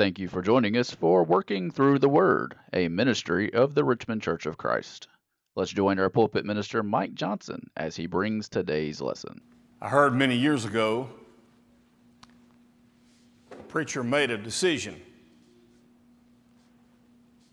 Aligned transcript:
Thank 0.00 0.18
you 0.18 0.28
for 0.28 0.40
joining 0.40 0.78
us 0.78 0.90
for 0.90 1.22
Working 1.22 1.70
Through 1.70 1.98
the 1.98 2.08
Word, 2.08 2.54
a 2.72 2.88
ministry 2.88 3.52
of 3.52 3.74
the 3.74 3.84
Richmond 3.84 4.22
Church 4.22 4.46
of 4.46 4.56
Christ. 4.56 5.08
Let's 5.56 5.72
join 5.72 5.98
our 5.98 6.08
pulpit 6.08 6.46
minister, 6.46 6.82
Mike 6.82 7.12
Johnson, 7.12 7.68
as 7.76 7.96
he 7.96 8.06
brings 8.06 8.48
today's 8.48 9.02
lesson. 9.02 9.42
I 9.78 9.90
heard 9.90 10.14
many 10.14 10.36
years 10.36 10.64
ago 10.64 11.10
a 13.52 13.56
preacher 13.64 14.02
made 14.02 14.30
a 14.30 14.38
decision. 14.38 14.98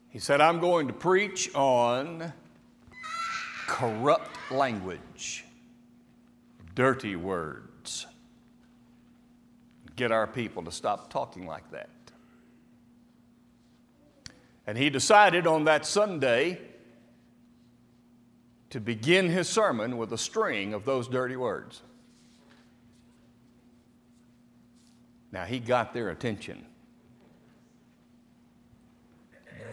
He 0.07 0.19
said, 0.19 0.39
I'm 0.39 0.61
going 0.61 0.87
to 0.87 0.93
preach 0.93 1.53
on 1.53 2.31
corrupt 3.67 4.37
language, 4.51 5.43
dirty 6.75 7.17
words. 7.17 8.07
Get 9.97 10.13
our 10.13 10.27
people 10.27 10.63
to 10.63 10.71
stop 10.71 11.09
talking 11.09 11.45
like 11.45 11.69
that. 11.71 11.89
And 14.67 14.77
he 14.77 14.89
decided 14.89 15.47
on 15.47 15.63
that 15.63 15.85
Sunday 15.85 16.59
to 18.69 18.81
begin 18.81 19.29
his 19.29 19.47
sermon 19.47 19.97
with 19.97 20.11
a 20.11 20.17
string 20.17 20.73
of 20.73 20.83
those 20.83 21.07
dirty 21.07 21.37
words. 21.37 21.81
Now, 25.31 25.45
he 25.45 25.59
got 25.59 25.93
their 25.93 26.09
attention, 26.09 26.65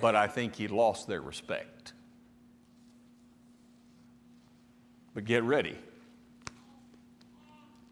but 0.01 0.15
I 0.15 0.29
think 0.29 0.55
he 0.55 0.69
lost 0.69 1.09
their 1.09 1.21
respect. 1.21 1.93
But 5.13 5.25
get 5.25 5.43
ready. 5.43 5.77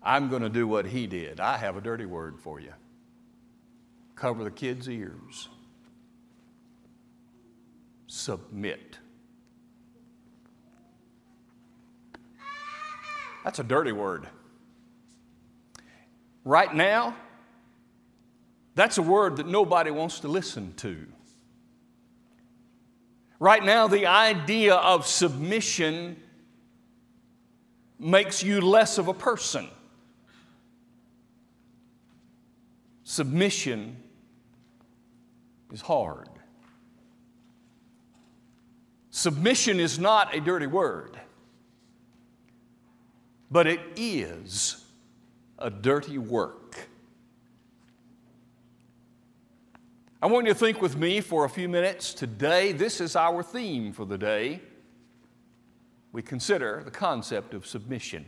I'm 0.03 0.29
going 0.29 0.43
to 0.43 0.49
do 0.49 0.67
what 0.67 0.87
he 0.87 1.07
did. 1.07 1.41
I 1.41 1.57
have 1.57 1.77
a 1.77 1.81
dirty 1.81 2.07
word 2.07 2.39
for 2.39 2.61
you. 2.61 2.73
Cover 4.17 4.45
the 4.45 4.51
kids' 4.51 4.89
ears. 4.89 5.49
Submit. 8.15 8.99
That's 13.43 13.59
a 13.59 13.65
dirty 13.65 13.91
word. 13.91 14.29
Right 16.45 16.75
now, 16.75 17.17
that's 18.75 18.99
a 18.99 19.03
word 19.03 19.39
that 19.39 19.49
nobody 19.49 19.91
wants 19.91 20.21
to 20.21 20.29
listen 20.29 20.75
to. 20.75 21.07
Right 23.41 23.65
now, 23.65 23.89
the 23.89 24.05
idea 24.05 24.75
of 24.75 25.07
submission 25.07 26.23
makes 27.99 28.43
you 28.43 28.61
less 28.61 28.99
of 28.99 29.09
a 29.09 29.15
person. 29.15 29.71
Submission 33.05 33.97
is 35.73 35.81
hard. 35.81 36.29
Submission 39.15 39.79
is 39.79 39.99
not 39.99 40.35
a 40.35 40.41
dirty 40.41 40.67
word, 40.67 41.21
but 43.51 43.67
it 43.67 43.81
is 43.95 44.87
a 45.59 45.69
dirty 45.69 46.17
work. 46.17 46.89
I 50.23 50.27
want 50.27 50.47
you 50.47 50.55
to 50.55 50.59
think 50.59 50.81
with 50.81 50.97
me 50.97 51.21
for 51.21 51.45
a 51.45 51.51
few 51.51 51.69
minutes 51.69 52.15
today. 52.15 52.73
This 52.73 53.03
is 53.03 53.15
our 53.15 53.43
theme 53.43 53.93
for 53.93 54.07
the 54.07 54.17
day. 54.17 54.63
We 56.13 56.23
consider 56.23 56.81
the 56.83 56.91
concept 56.91 57.53
of 57.53 57.67
submission. 57.67 58.25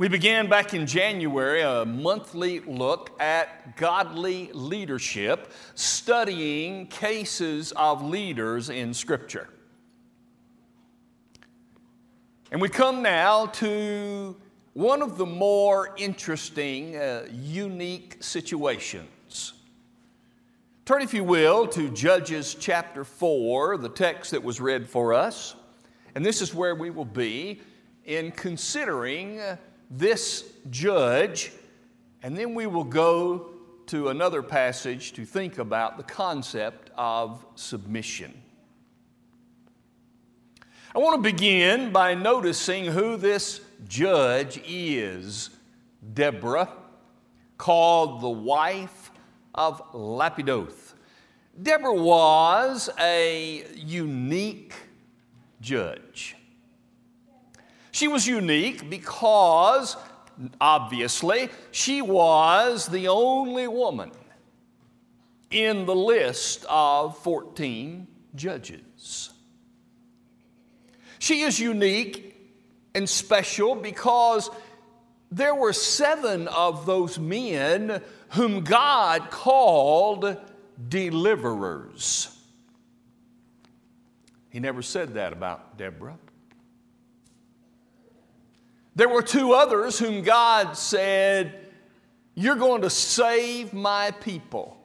We 0.00 0.08
began 0.08 0.48
back 0.48 0.72
in 0.72 0.86
January 0.86 1.60
a 1.60 1.84
monthly 1.84 2.60
look 2.60 3.20
at 3.20 3.76
godly 3.76 4.50
leadership, 4.54 5.52
studying 5.74 6.86
cases 6.86 7.72
of 7.72 8.02
leaders 8.02 8.70
in 8.70 8.94
Scripture. 8.94 9.50
And 12.50 12.62
we 12.62 12.70
come 12.70 13.02
now 13.02 13.44
to 13.44 14.36
one 14.72 15.02
of 15.02 15.18
the 15.18 15.26
more 15.26 15.94
interesting, 15.98 16.96
uh, 16.96 17.26
unique 17.30 18.16
situations. 18.20 19.52
Turn, 20.86 21.02
if 21.02 21.12
you 21.12 21.24
will, 21.24 21.66
to 21.66 21.90
Judges 21.90 22.56
chapter 22.58 23.04
4, 23.04 23.76
the 23.76 23.90
text 23.90 24.30
that 24.30 24.42
was 24.42 24.62
read 24.62 24.88
for 24.88 25.12
us. 25.12 25.56
And 26.14 26.24
this 26.24 26.40
is 26.40 26.54
where 26.54 26.74
we 26.74 26.88
will 26.88 27.04
be 27.04 27.60
in 28.06 28.32
considering 28.32 29.42
this 29.90 30.44
judge, 30.70 31.52
and 32.22 32.36
then 32.36 32.54
we 32.54 32.66
will 32.66 32.84
go 32.84 33.50
to 33.86 34.08
another 34.08 34.42
passage 34.42 35.12
to 35.14 35.24
think 35.24 35.58
about 35.58 35.96
the 35.96 36.04
concept 36.04 36.90
of 36.96 37.44
submission. 37.56 38.32
I 40.94 40.98
want 40.98 41.16
to 41.16 41.30
begin 41.30 41.92
by 41.92 42.14
noticing 42.14 42.84
who 42.84 43.16
this 43.16 43.60
judge 43.88 44.60
is 44.66 45.50
Deborah, 46.14 46.68
called 47.58 48.22
the 48.22 48.28
wife 48.28 49.10
of 49.54 49.82
Lapidoth. 49.92 50.94
Deborah 51.60 51.94
was 51.94 52.88
a 52.98 53.64
unique 53.76 54.72
judge. 55.60 56.36
She 58.00 58.08
was 58.08 58.26
unique 58.26 58.88
because, 58.88 59.94
obviously, 60.58 61.50
she 61.70 62.00
was 62.00 62.86
the 62.86 63.08
only 63.08 63.68
woman 63.68 64.10
in 65.50 65.84
the 65.84 65.94
list 65.94 66.64
of 66.70 67.18
14 67.18 68.06
judges. 68.34 69.28
She 71.18 71.42
is 71.42 71.60
unique 71.60 72.40
and 72.94 73.06
special 73.06 73.74
because 73.74 74.48
there 75.30 75.54
were 75.54 75.74
seven 75.74 76.48
of 76.48 76.86
those 76.86 77.18
men 77.18 78.00
whom 78.30 78.64
God 78.64 79.30
called 79.30 80.38
deliverers. 80.88 82.34
He 84.48 84.58
never 84.58 84.80
said 84.80 85.12
that 85.16 85.34
about 85.34 85.76
Deborah. 85.76 86.16
There 89.00 89.08
were 89.08 89.22
two 89.22 89.54
others 89.54 89.98
whom 89.98 90.20
God 90.20 90.76
said, 90.76 91.58
You're 92.34 92.56
going 92.56 92.82
to 92.82 92.90
save 92.90 93.72
my 93.72 94.10
people. 94.10 94.76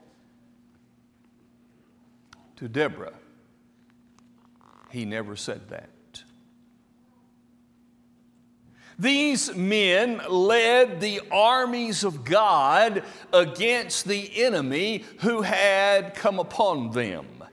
To 2.56 2.66
Deborah, 2.66 3.12
he 4.88 5.04
never 5.04 5.36
said 5.36 5.68
that. 5.68 5.90
These 8.98 9.54
men 9.54 10.22
led 10.30 11.02
the 11.02 11.20
armies 11.30 12.02
of 12.02 12.24
God 12.24 13.02
against 13.34 14.06
the 14.06 14.42
enemy 14.42 15.04
who 15.20 15.42
had 15.42 16.14
come 16.14 16.38
upon 16.38 16.92
them. 16.92 17.44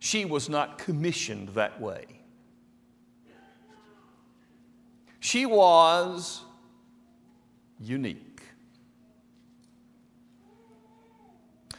She 0.00 0.24
was 0.24 0.48
not 0.48 0.78
commissioned 0.78 1.50
that 1.50 1.80
way. 1.80 2.13
She 5.24 5.46
was 5.46 6.42
unique. 7.80 8.42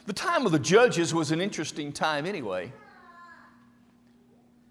The 0.08 0.14
time 0.14 0.48
of 0.48 0.52
the 0.52 0.58
judges 0.58 1.14
was 1.14 1.30
an 1.30 1.40
interesting 1.40 1.94
time 1.94 2.26
anyway. 2.26 2.74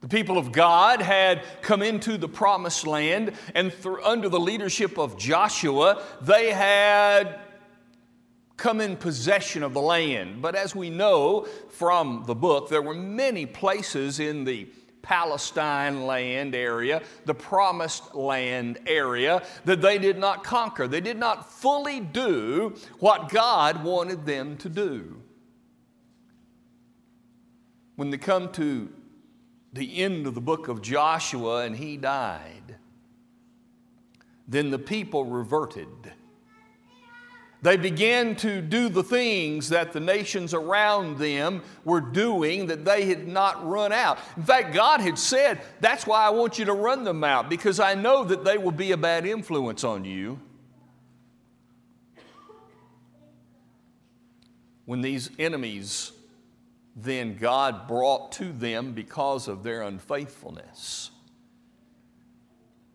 The 0.01 0.09
people 0.09 0.37
of 0.37 0.51
God 0.51 1.01
had 1.01 1.45
come 1.63 1.83
into 1.83 2.19
the 2.19 2.29
promised 2.29 2.85
land, 2.85 3.35
and 3.55 3.73
through, 3.73 4.03
under 4.03 4.29
the 4.29 4.41
leadership 4.41 4.99
of 4.99 5.17
Joshua, 5.17 6.03
they 6.21 6.51
had 6.51 7.39
come 8.57 8.81
in 8.81 8.97
possession 8.97 9.63
of 9.63 9.73
the 9.73 9.83
land. 9.83 10.43
But 10.43 10.57
as 10.57 10.75
we 10.75 10.91
know 10.91 11.47
from 11.71 12.25
the 12.27 12.35
book, 12.35 12.71
there 12.71 12.83
were 12.83 12.93
many 12.93 13.47
places 13.47 14.19
in 14.19 14.43
the 14.43 14.67
Palestine 15.05 16.07
land 16.07 16.55
area, 16.55 17.03
the 17.27 17.35
promised 17.35 18.15
land 18.15 18.79
area 18.87 19.43
that 19.65 19.81
they 19.81 19.99
did 19.99 20.19
not 20.19 20.43
conquer. 20.43 20.89
They 20.89 21.01
did 21.01 21.19
not 21.19 21.53
fully 21.53 22.01
do 22.01 22.75
what 22.99 23.29
God 23.29 23.85
wanted 23.85 24.27
them 24.27 24.57
to 24.57 24.69
do. 24.69 25.21
When 27.97 28.11
they 28.11 28.19
come 28.19 28.51
to 28.53 28.91
the 29.73 30.03
end 30.03 30.27
of 30.27 30.35
the 30.35 30.41
book 30.41 30.67
of 30.69 30.83
Joshua 30.83 31.65
and 31.65 31.77
he 31.77 31.97
died, 31.97 32.77
then 34.49 34.71
the 34.71 34.79
people 34.79 35.25
reverted 35.25 36.13
they 37.65 37.77
began 37.77 38.37
to 38.37 38.61
do 38.61 38.89
the 38.89 39.03
things 39.03 39.71
that 39.71 39.93
the 39.93 39.99
nations 39.99 40.55
around 40.55 41.19
them 41.19 41.63
were 41.85 42.01
doing 42.01 42.67
that 42.67 42.85
they 42.85 43.07
had 43.07 43.27
not 43.27 43.67
run 43.69 43.93
out. 43.93 44.19
In 44.37 44.45
fact, 44.45 44.73
God 44.73 45.01
had 45.01 45.19
said, 45.19 45.61
That's 45.81 46.07
why 46.07 46.25
I 46.25 46.31
want 46.31 46.61
you 46.61 46.67
to 46.67 46.73
run 46.73 47.03
them 47.03 47.25
out, 47.25 47.51
because 47.51 47.81
I 47.81 47.95
know 47.95 48.23
that 48.23 48.45
they 48.45 48.57
will 48.57 48.71
be 48.71 48.93
a 48.93 48.97
bad 48.97 49.27
influence 49.27 49.83
on 49.83 50.05
you. 50.05 50.39
when 54.87 55.01
these 55.01 55.31
enemies 55.39 56.13
then 56.97 57.37
God 57.37 57.89
brought 57.89 58.31
to 58.33 58.53
them 58.53 58.93
because 58.93 59.49
of 59.49 59.65
their 59.65 59.83
unfaithfulness. 59.83 61.11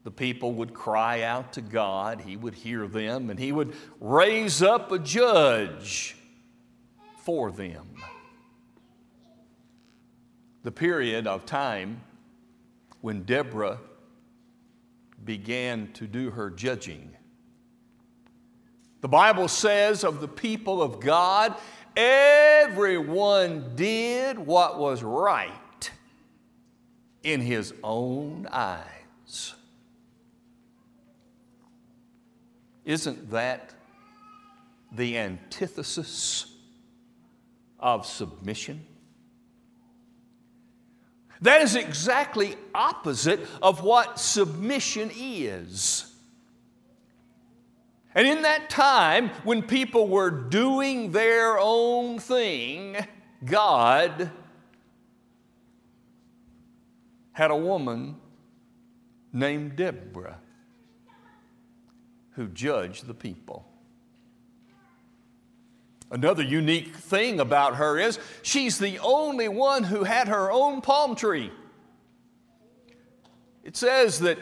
The 0.10 0.16
people 0.16 0.54
would 0.54 0.74
cry 0.74 1.22
out 1.22 1.54
to 1.54 1.62
God, 1.62 2.22
He 2.22 2.36
would 2.36 2.56
hear 2.56 2.88
them, 2.88 3.30
and 3.30 3.40
He 3.40 3.52
would 3.52 3.76
raise 4.00 4.64
up 4.64 4.92
a 4.92 4.98
judge 4.98 6.16
for 7.24 7.52
them. 7.52 7.86
The 10.64 10.72
period 10.72 11.28
of 11.28 11.46
time 11.46 12.02
when 13.02 13.22
Deborah 13.22 13.78
began 15.24 15.94
to 15.94 16.08
do 16.08 16.32
her 16.32 16.50
judging. 16.50 17.12
The 19.02 19.10
Bible 19.10 19.48
says 19.48 20.04
of 20.04 20.22
the 20.22 20.28
people 20.28 20.82
of 20.82 21.00
God, 21.00 21.54
everyone 21.96 23.76
did 23.76 24.40
what 24.40 24.80
was 24.80 25.04
right 25.04 25.92
in 27.22 27.42
his 27.42 27.76
own 27.84 28.48
eyes. 28.52 28.99
Isn't 32.90 33.30
that 33.30 33.72
the 34.92 35.20
antithesis 35.20 36.52
of 37.80 38.08
submission? 38.08 38.84
That 41.42 41.62
is 41.62 41.76
exactly 41.76 42.56
opposite 42.74 43.42
of 43.62 43.84
what 43.84 44.20
submission 44.20 45.12
is. 45.16 46.12
And 48.16 48.28
in 48.28 48.42
that 48.42 48.72
time, 48.72 49.30
when 49.44 49.62
people 49.62 50.08
were 50.08 50.32
doing 50.32 51.12
their 51.12 51.60
own 51.60 52.18
thing, 52.18 52.98
God 53.46 54.32
had 57.34 57.52
a 57.52 57.56
woman 57.56 58.16
named 59.32 59.76
Deborah 59.76 60.40
who 62.40 62.48
judged 62.48 63.06
the 63.06 63.14
people. 63.14 63.68
Another 66.10 66.42
unique 66.42 66.96
thing 66.96 67.42
about 67.42 67.76
her 67.76 68.00
is 68.00 68.18
she's 68.44 68.80
the 68.80 68.98
only 69.00 69.50
one 69.50 69.84
who 69.84 70.06
had 70.06 70.30
her 70.30 70.50
own 70.50 70.80
palm 70.80 71.18
tree. 71.18 71.52
It 73.62 73.76
says 73.76 74.20
that 74.20 74.38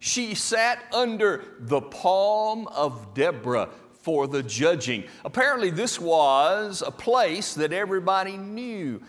she 0.00 0.34
sat 0.34 0.82
under 0.92 1.44
the 1.60 1.80
palm 1.80 2.66
of 2.66 3.14
Deborah 3.14 3.68
for 4.00 4.26
the 4.26 4.42
judging. 4.42 5.04
Apparently, 5.24 5.70
this 5.70 6.00
was 6.00 6.82
a 6.84 6.90
place 6.90 7.54
that 7.54 7.72
everybody 7.72 8.36
knew. 8.36 9.00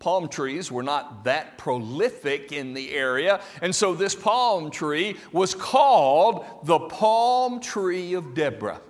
Palm 0.00 0.28
trees 0.28 0.72
were 0.72 0.82
not 0.82 1.24
that 1.24 1.56
prolific 1.56 2.50
in 2.52 2.74
the 2.74 2.92
area, 2.92 3.40
and 3.62 3.72
so 3.72 3.94
this 3.94 4.14
palm 4.14 4.70
tree 4.70 5.16
was 5.30 5.54
called 5.54 6.44
the 6.64 6.80
palm 6.80 7.60
tree 7.60 8.14
of 8.14 8.34
Deborah 8.34 8.80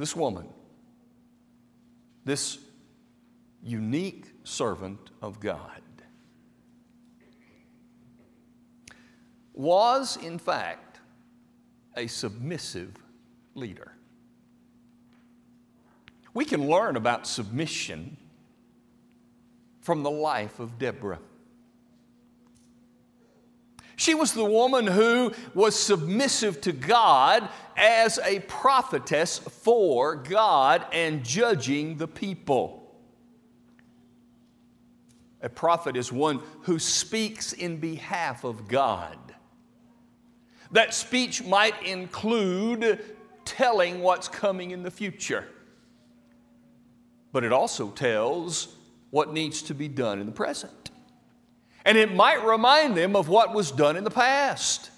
this 0.00 0.16
woman, 0.16 0.48
this 2.24 2.58
unique 3.62 4.24
servant 4.44 5.10
of 5.20 5.38
God, 5.40 5.82
was 9.52 10.16
in 10.16 10.38
fact 10.38 11.00
a 11.96 12.06
submissive 12.06 12.94
leader. 13.54 13.92
We 16.32 16.46
can 16.46 16.66
learn 16.66 16.96
about 16.96 17.26
submission 17.26 18.16
from 19.90 20.04
the 20.04 20.10
life 20.10 20.60
of 20.60 20.78
Deborah. 20.78 21.18
She 23.96 24.14
was 24.14 24.32
the 24.32 24.44
woman 24.44 24.86
who 24.86 25.32
was 25.52 25.74
submissive 25.76 26.60
to 26.60 26.70
God 26.70 27.48
as 27.76 28.20
a 28.22 28.38
prophetess 28.38 29.38
for 29.38 30.14
God 30.14 30.86
and 30.92 31.24
judging 31.24 31.96
the 31.96 32.06
people. 32.06 32.94
A 35.42 35.48
prophet 35.48 35.96
is 35.96 36.12
one 36.12 36.40
who 36.60 36.78
speaks 36.78 37.52
in 37.52 37.78
behalf 37.78 38.44
of 38.44 38.68
God. 38.68 39.18
That 40.70 40.94
speech 40.94 41.42
might 41.42 41.82
include 41.82 43.04
telling 43.44 44.02
what's 44.02 44.28
coming 44.28 44.70
in 44.70 44.84
the 44.84 44.90
future, 44.92 45.48
but 47.32 47.42
it 47.42 47.52
also 47.52 47.90
tells 47.90 48.76
what 49.10 49.32
needs 49.32 49.62
to 49.62 49.74
be 49.74 49.88
done 49.88 50.20
in 50.20 50.26
the 50.26 50.32
present. 50.32 50.90
And 51.84 51.96
it 51.96 52.14
might 52.14 52.44
remind 52.44 52.96
them 52.96 53.16
of 53.16 53.28
what 53.28 53.54
was 53.54 53.70
done 53.70 53.96
in 53.96 54.04
the 54.04 54.10
past. 54.10 54.90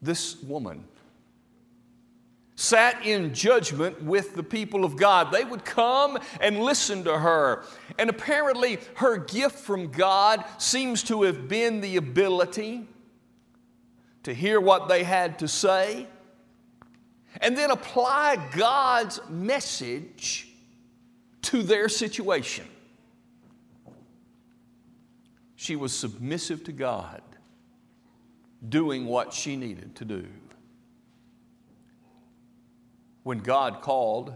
This 0.00 0.40
woman 0.42 0.84
sat 2.56 3.04
in 3.04 3.34
judgment 3.34 4.02
with 4.02 4.34
the 4.36 4.42
people 4.42 4.84
of 4.84 4.96
God. 4.96 5.32
They 5.32 5.44
would 5.44 5.64
come 5.64 6.18
and 6.40 6.60
listen 6.60 7.04
to 7.04 7.18
her. 7.18 7.64
And 7.98 8.08
apparently, 8.08 8.78
her 8.96 9.16
gift 9.16 9.58
from 9.58 9.90
God 9.90 10.44
seems 10.58 11.02
to 11.04 11.22
have 11.22 11.48
been 11.48 11.80
the 11.80 11.96
ability 11.96 12.86
to 14.22 14.32
hear 14.32 14.60
what 14.60 14.88
they 14.88 15.04
had 15.04 15.38
to 15.40 15.48
say 15.48 16.06
and 17.40 17.56
then 17.56 17.70
apply 17.70 18.36
God's 18.56 19.20
message 19.28 20.53
to 21.44 21.62
their 21.62 21.88
situation. 21.88 22.66
She 25.56 25.76
was 25.76 25.92
submissive 25.92 26.64
to 26.64 26.72
God, 26.72 27.22
doing 28.68 29.06
what 29.06 29.32
she 29.32 29.56
needed 29.56 29.94
to 29.96 30.04
do. 30.04 30.26
When 33.22 33.38
God 33.38 33.80
called 33.80 34.34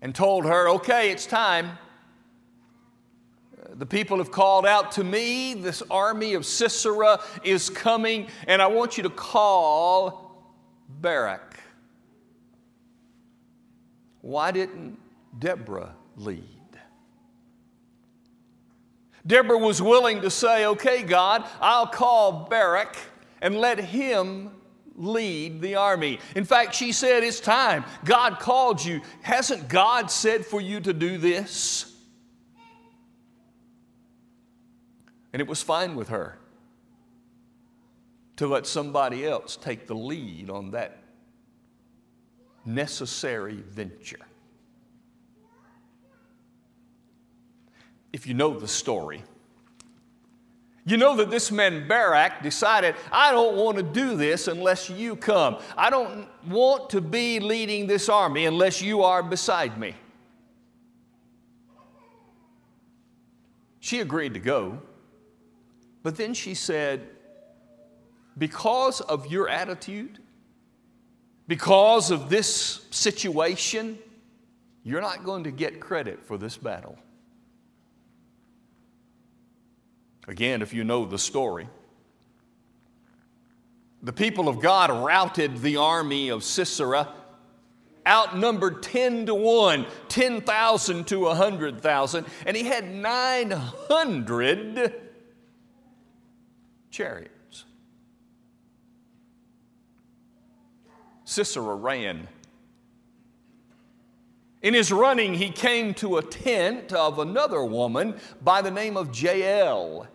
and 0.00 0.14
told 0.14 0.46
her, 0.46 0.68
okay, 0.70 1.10
it's 1.10 1.26
time. 1.26 1.78
The 3.74 3.84
people 3.84 4.18
have 4.18 4.30
called 4.30 4.64
out 4.66 4.92
to 4.92 5.04
me. 5.04 5.54
This 5.54 5.82
army 5.90 6.34
of 6.34 6.46
Sisera 6.46 7.20
is 7.44 7.68
coming, 7.68 8.28
and 8.46 8.62
I 8.62 8.66
want 8.68 8.96
you 8.96 9.02
to 9.02 9.10
call 9.10 10.54
Barak. 10.88 11.60
Why 14.22 14.50
didn't 14.50 14.98
Deborah 15.38 15.94
lead? 16.16 16.44
Deborah 19.26 19.58
was 19.58 19.82
willing 19.82 20.22
to 20.22 20.30
say, 20.30 20.66
Okay, 20.66 21.02
God, 21.02 21.44
I'll 21.60 21.86
call 21.86 22.48
Barak 22.48 22.96
and 23.42 23.56
let 23.56 23.78
him 23.78 24.50
lead 24.96 25.60
the 25.60 25.76
army. 25.76 26.18
In 26.34 26.44
fact, 26.44 26.74
she 26.74 26.92
said, 26.92 27.22
It's 27.22 27.40
time. 27.40 27.84
God 28.04 28.38
called 28.38 28.84
you. 28.84 29.00
Hasn't 29.22 29.68
God 29.68 30.10
said 30.10 30.44
for 30.44 30.60
you 30.60 30.80
to 30.80 30.92
do 30.92 31.18
this? 31.18 31.86
And 35.32 35.40
it 35.40 35.46
was 35.46 35.62
fine 35.62 35.94
with 35.94 36.08
her 36.08 36.38
to 38.36 38.46
let 38.46 38.66
somebody 38.66 39.26
else 39.26 39.56
take 39.56 39.86
the 39.86 39.94
lead 39.94 40.50
on 40.50 40.72
that 40.72 41.02
necessary 42.64 43.62
venture. 43.68 44.18
If 48.12 48.26
you 48.26 48.34
know 48.34 48.58
the 48.58 48.68
story. 48.68 49.22
You 50.84 50.96
know 50.96 51.16
that 51.16 51.30
this 51.30 51.52
man 51.52 51.86
Barak 51.86 52.42
decided, 52.42 52.94
I 53.12 53.32
don't 53.32 53.56
want 53.56 53.76
to 53.76 53.82
do 53.82 54.16
this 54.16 54.48
unless 54.48 54.88
you 54.88 55.14
come. 55.14 55.58
I 55.76 55.90
don't 55.90 56.26
want 56.48 56.90
to 56.90 57.00
be 57.00 57.38
leading 57.38 57.86
this 57.86 58.08
army 58.08 58.46
unless 58.46 58.80
you 58.80 59.02
are 59.02 59.22
beside 59.22 59.78
me. 59.78 59.94
She 63.78 64.00
agreed 64.00 64.34
to 64.34 64.40
go, 64.40 64.80
but 66.02 66.16
then 66.16 66.34
she 66.34 66.54
said, 66.54 67.08
Because 68.36 69.00
of 69.00 69.26
your 69.26 69.48
attitude, 69.48 70.18
because 71.46 72.10
of 72.10 72.30
this 72.30 72.86
situation, 72.90 73.98
you're 74.82 75.00
not 75.00 75.24
going 75.24 75.44
to 75.44 75.50
get 75.50 75.80
credit 75.80 76.22
for 76.22 76.38
this 76.38 76.56
battle. 76.56 76.98
Again, 80.30 80.62
if 80.62 80.72
you 80.72 80.84
know 80.84 81.04
the 81.04 81.18
story, 81.18 81.68
the 84.00 84.12
people 84.12 84.48
of 84.48 84.60
God 84.60 84.88
routed 84.88 85.60
the 85.60 85.78
army 85.78 86.28
of 86.28 86.44
Sisera, 86.44 87.12
outnumbered 88.06 88.80
10 88.80 89.26
to 89.26 89.34
1, 89.34 89.86
10,000 90.08 91.06
to 91.08 91.20
100,000, 91.22 92.26
and 92.46 92.56
he 92.56 92.62
had 92.62 92.94
900 92.94 95.02
chariots. 96.92 97.64
Sisera 101.24 101.74
ran. 101.74 102.28
In 104.62 104.74
his 104.74 104.92
running, 104.92 105.34
he 105.34 105.50
came 105.50 105.92
to 105.94 106.18
a 106.18 106.22
tent 106.22 106.92
of 106.92 107.18
another 107.18 107.64
woman 107.64 108.14
by 108.40 108.62
the 108.62 108.70
name 108.70 108.96
of 108.96 109.20
Jael. 109.20 110.06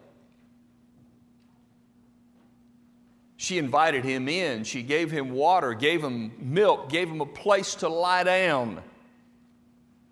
She 3.46 3.60
invited 3.60 4.04
him 4.04 4.28
in. 4.28 4.64
She 4.64 4.82
gave 4.82 5.12
him 5.12 5.30
water, 5.30 5.76
gave 5.76 6.04
him 6.04 6.32
milk, 6.40 6.90
gave 6.90 7.08
him 7.08 7.22
a 7.22 7.28
place 7.28 7.76
to 7.76 7.88
lie 7.88 8.24
down 8.24 8.82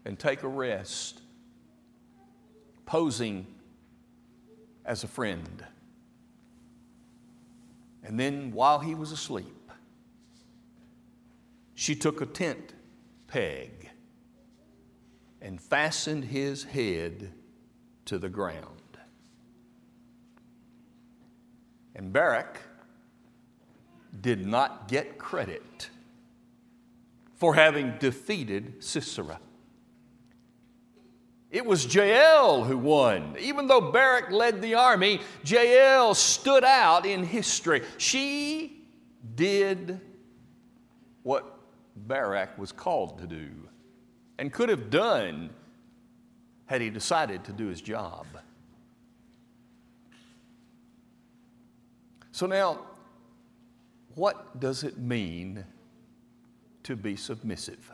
and 0.05 0.19
take 0.19 0.43
a 0.43 0.47
rest, 0.47 1.19
posing 2.85 3.47
as 4.85 5.03
a 5.03 5.07
friend. 5.07 5.65
And 8.03 8.19
then, 8.19 8.51
while 8.51 8.77
he 8.77 8.93
was 8.93 9.11
asleep, 9.11 9.71
she 11.73 11.95
took 11.95 12.21
a 12.21 12.27
tent 12.27 12.75
peg 13.25 13.89
and 15.41 15.59
fastened 15.59 16.25
his 16.25 16.65
head 16.65 17.31
to 18.05 18.19
the 18.19 18.29
ground. 18.29 18.99
And 21.95 22.13
Barak 22.13 22.59
did 24.21 24.45
not 24.45 24.87
get 24.87 25.17
credit 25.17 25.89
for 27.35 27.55
having 27.55 27.97
defeated 27.99 28.83
Sisera. 28.83 29.39
It 31.51 31.65
was 31.65 31.93
Jael 31.93 32.63
who 32.63 32.77
won. 32.77 33.35
Even 33.39 33.67
though 33.67 33.91
Barak 33.91 34.31
led 34.31 34.61
the 34.61 34.73
army, 34.73 35.21
Jael 35.45 36.15
stood 36.15 36.63
out 36.63 37.05
in 37.05 37.23
history. 37.23 37.83
She 37.97 38.85
did 39.35 40.01
what 41.21 41.59
Barak 41.95 42.57
was 42.57 42.71
called 42.71 43.19
to 43.19 43.27
do 43.27 43.49
and 44.39 44.51
could 44.51 44.69
have 44.69 44.89
done 44.89 45.51
had 46.65 46.81
he 46.81 46.89
decided 46.89 47.43
to 47.43 47.51
do 47.51 47.67
his 47.67 47.81
job. 47.81 48.25
So 52.31 52.47
now, 52.47 52.79
what 54.15 54.59
does 54.59 54.83
it 54.83 54.97
mean 54.97 55.65
to 56.83 56.95
be 56.95 57.15
submissive? 57.15 57.91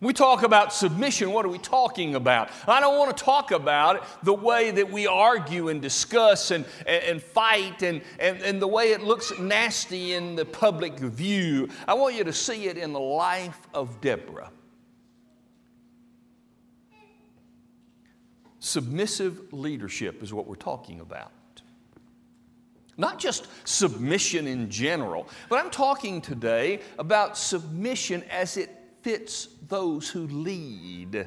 we 0.00 0.14
talk 0.14 0.42
about 0.42 0.72
submission, 0.72 1.30
what 1.30 1.44
are 1.44 1.50
we 1.50 1.58
talking 1.58 2.14
about? 2.14 2.50
I 2.66 2.80
don't 2.80 2.98
want 2.98 3.14
to 3.14 3.24
talk 3.24 3.50
about 3.50 4.24
the 4.24 4.32
way 4.32 4.70
that 4.70 4.90
we 4.90 5.06
argue 5.06 5.68
and 5.68 5.82
discuss 5.82 6.50
and, 6.50 6.64
and, 6.86 7.04
and 7.04 7.22
fight 7.22 7.82
and, 7.82 8.00
and, 8.18 8.40
and 8.40 8.62
the 8.62 8.66
way 8.66 8.92
it 8.92 9.02
looks 9.02 9.38
nasty 9.38 10.14
in 10.14 10.36
the 10.36 10.46
public 10.46 10.98
view. 10.98 11.68
I 11.86 11.94
want 11.94 12.14
you 12.14 12.24
to 12.24 12.32
see 12.32 12.66
it 12.66 12.78
in 12.78 12.92
the 12.92 13.00
life 13.00 13.68
of 13.74 14.00
Deborah. 14.00 14.50
Submissive 18.58 19.52
leadership 19.52 20.22
is 20.22 20.32
what 20.32 20.46
we're 20.46 20.54
talking 20.54 21.00
about. 21.00 21.32
Not 23.00 23.18
just 23.18 23.46
submission 23.66 24.46
in 24.46 24.68
general, 24.68 25.26
but 25.48 25.58
I'm 25.58 25.70
talking 25.70 26.20
today 26.20 26.80
about 26.98 27.38
submission 27.38 28.22
as 28.30 28.58
it 28.58 28.68
fits 29.00 29.48
those 29.68 30.10
who 30.10 30.26
lead. 30.26 31.26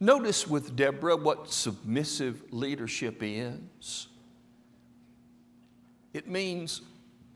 Notice 0.00 0.48
with 0.48 0.74
Deborah 0.74 1.16
what 1.16 1.52
submissive 1.52 2.42
leadership 2.52 3.18
is. 3.20 4.08
It 6.14 6.26
means 6.26 6.80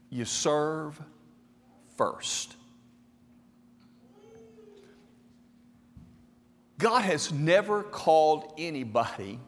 you 0.08 0.24
serve 0.24 0.98
first. 1.98 2.56
God 6.78 7.02
has 7.02 7.30
never 7.30 7.82
called 7.82 8.54
anybody 8.56 9.40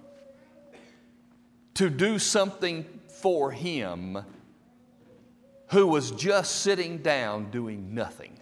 to 1.80 1.88
do 1.88 2.18
something 2.18 2.84
for 3.08 3.50
Him 3.50 4.18
who 5.68 5.86
was 5.86 6.10
just 6.10 6.56
sitting 6.56 6.98
down 6.98 7.50
doing 7.50 7.94
nothing. 7.94 8.38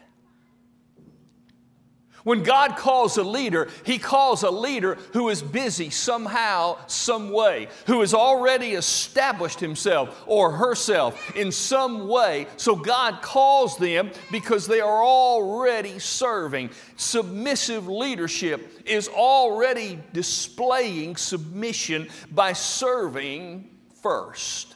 When 2.28 2.42
God 2.42 2.76
calls 2.76 3.16
a 3.16 3.22
leader, 3.22 3.70
He 3.86 3.96
calls 3.98 4.42
a 4.42 4.50
leader 4.50 4.98
who 5.14 5.30
is 5.30 5.40
busy 5.40 5.88
somehow, 5.88 6.76
some 6.86 7.32
way, 7.32 7.68
who 7.86 8.00
has 8.00 8.12
already 8.12 8.72
established 8.72 9.60
himself 9.60 10.24
or 10.26 10.50
herself 10.50 11.34
in 11.34 11.50
some 11.50 12.06
way. 12.06 12.46
So 12.58 12.76
God 12.76 13.22
calls 13.22 13.78
them 13.78 14.10
because 14.30 14.66
they 14.66 14.82
are 14.82 15.02
already 15.02 15.98
serving. 16.00 16.68
Submissive 16.96 17.88
leadership 17.88 18.82
is 18.84 19.08
already 19.08 19.98
displaying 20.12 21.16
submission 21.16 22.08
by 22.30 22.52
serving 22.52 23.70
first. 24.02 24.74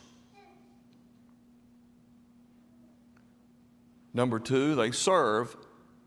Number 4.15 4.39
two, 4.39 4.75
they 4.75 4.91
serve 4.91 5.55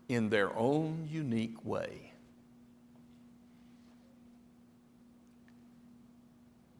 in 0.08 0.28
their 0.28 0.54
own 0.56 1.08
unique 1.10 1.64
way. 1.64 2.12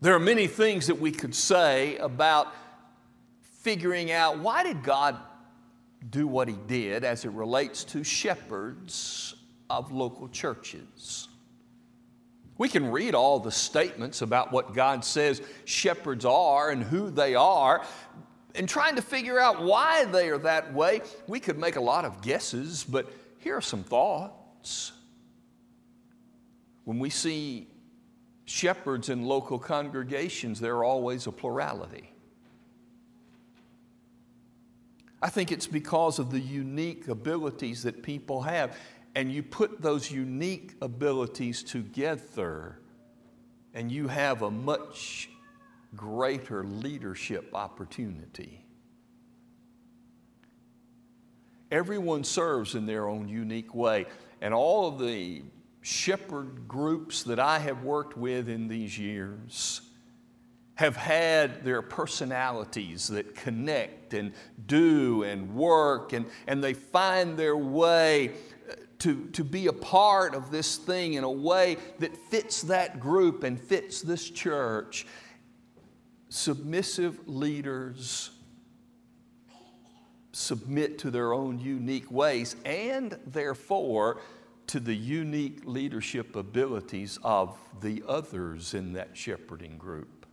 There 0.00 0.14
are 0.14 0.21
many 0.21 0.47
things 0.47 0.87
that 0.87 1.00
we 1.00 1.11
could 1.11 1.35
say 1.35 1.97
about 1.97 2.54
figuring 3.62 4.12
out 4.12 4.38
why 4.38 4.62
did 4.62 4.83
God 4.83 5.16
do 6.11 6.26
what 6.26 6.49
he 6.49 6.56
did 6.66 7.02
as 7.02 7.25
it 7.25 7.30
relates 7.30 7.83
to 7.85 8.04
shepherds 8.04 9.35
of 9.68 9.90
local 9.90 10.28
churches. 10.28 11.28
We 12.59 12.68
can 12.68 12.90
read 12.90 13.14
all 13.14 13.38
the 13.38 13.50
statements 13.50 14.23
about 14.23 14.52
what 14.52 14.73
God 14.73 15.04
says 15.04 15.42
shepherds 15.64 16.25
are 16.25 16.71
and 16.71 16.83
who 16.83 17.11
they 17.11 17.35
are, 17.35 17.85
and 18.56 18.68
trying 18.68 18.96
to 18.96 19.02
figure 19.02 19.38
out 19.38 19.62
why 19.62 20.04
they 20.04 20.28
are 20.28 20.38
that 20.38 20.72
way, 20.72 21.02
we 21.26 21.40
could 21.40 21.58
make 21.58 21.76
a 21.76 21.80
lot 21.80 22.04
of 22.04 22.22
guesses, 22.22 22.84
but 22.84 23.10
here 23.38 23.56
are 23.56 23.62
some 23.62 23.82
thoughts. 23.82 24.92
When 26.84 26.98
we 26.98 27.10
see 27.10 27.68
shepherds 28.44 29.08
in 29.08 29.25
local 29.25 29.58
congregations, 29.58 30.60
there 30.60 30.76
are 30.76 30.84
always 30.84 31.26
a 31.26 31.32
plurality. 31.32 32.10
I 35.20 35.28
think 35.28 35.50
it's 35.50 35.66
because 35.66 36.18
of 36.18 36.30
the 36.30 36.40
unique 36.40 37.08
abilities 37.08 37.82
that 37.82 38.02
people 38.02 38.42
have. 38.42 38.76
And 39.14 39.32
you 39.32 39.42
put 39.42 39.80
those 39.80 40.10
unique 40.10 40.75
abilities 40.82 41.62
together, 41.62 42.78
and 43.72 43.90
you 43.90 44.08
have 44.08 44.42
a 44.42 44.50
much 44.50 45.30
greater 45.96 46.64
leadership 46.64 47.50
opportunity. 47.54 48.64
Everyone 51.70 52.22
serves 52.22 52.74
in 52.74 52.86
their 52.86 53.08
own 53.08 53.28
unique 53.28 53.74
way. 53.74 54.06
And 54.40 54.54
all 54.54 54.88
of 54.88 54.98
the 54.98 55.42
shepherd 55.80 56.68
groups 56.68 57.22
that 57.24 57.38
I 57.38 57.58
have 57.58 57.82
worked 57.82 58.16
with 58.16 58.48
in 58.48 58.68
these 58.68 58.98
years 58.98 59.82
have 60.74 60.94
had 60.94 61.64
their 61.64 61.80
personalities 61.80 63.08
that 63.08 63.34
connect 63.34 64.12
and 64.12 64.32
do 64.66 65.22
and 65.22 65.54
work, 65.54 66.12
and, 66.12 66.26
and 66.46 66.62
they 66.62 66.74
find 66.74 67.36
their 67.36 67.56
way 67.56 68.28
uh, 68.28 68.74
to, 68.98 69.26
to 69.28 69.42
be 69.42 69.68
a 69.68 69.72
part 69.72 70.34
of 70.34 70.50
this 70.50 70.76
thing 70.76 71.14
in 71.14 71.24
a 71.24 71.30
way 71.30 71.78
that 71.98 72.14
fits 72.30 72.60
that 72.62 73.00
group 73.00 73.42
and 73.42 73.58
fits 73.58 74.02
this 74.02 74.28
church 74.28 75.06
submissive 76.28 77.28
leaders 77.28 78.30
submit 80.33 80.99
to 80.99 81.11
their 81.11 81.33
own 81.33 81.59
unique 81.59 82.11
ways 82.11 82.56
and 82.64 83.18
therefore 83.26 84.21
to 84.66 84.80
the 84.80 84.95
unique 84.95 85.61
leadership 85.64 86.37
abilities 86.37 87.18
of 87.23 87.56
the 87.80 88.02
others 88.06 88.75
in 88.75 88.92
that 88.92 89.16
shepherding 89.16 89.78
group. 89.78 90.26